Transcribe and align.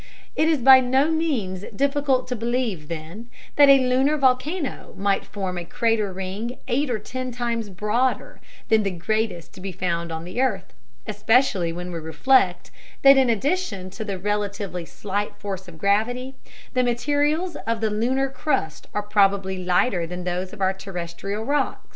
It 0.35 0.47
is 0.49 0.57
by 0.57 0.79
no 0.79 1.11
means 1.11 1.63
difficult 1.75 2.27
to 2.29 2.35
believe, 2.35 2.87
then, 2.87 3.29
that 3.55 3.69
a 3.69 3.77
lunar 3.85 4.17
volcano 4.17 4.95
might 4.97 5.23
form 5.27 5.59
a 5.59 5.63
crater 5.63 6.11
ring 6.11 6.57
eight 6.67 6.89
or 6.89 6.97
ten 6.97 7.31
times 7.31 7.69
broader 7.69 8.41
than 8.69 8.81
the 8.81 8.89
greatest 8.89 9.53
to 9.53 9.61
be 9.61 9.71
found 9.71 10.11
on 10.11 10.23
the 10.23 10.41
earth, 10.41 10.73
especially 11.05 11.71
when 11.71 11.91
we 11.91 11.99
reflect 11.99 12.71
that 13.03 13.15
in 13.17 13.29
addition 13.29 13.91
to 13.91 14.03
the 14.03 14.17
relatively 14.17 14.85
slight 14.85 15.35
force 15.37 15.67
of 15.67 15.77
gravity, 15.77 16.33
the 16.73 16.81
materials 16.81 17.55
of 17.67 17.79
the 17.79 17.91
lunar 17.91 18.27
crust 18.27 18.87
are 18.95 19.03
probably 19.03 19.63
lighter 19.63 20.07
than 20.07 20.23
those 20.23 20.51
of 20.51 20.61
our 20.61 20.73
terrestrial 20.73 21.43
rocks. 21.45 21.87